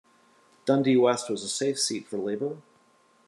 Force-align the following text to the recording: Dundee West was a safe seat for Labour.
Dundee 0.65 0.97
West 0.97 1.29
was 1.29 1.43
a 1.43 1.47
safe 1.47 1.79
seat 1.79 2.07
for 2.07 2.17
Labour. 2.17 2.57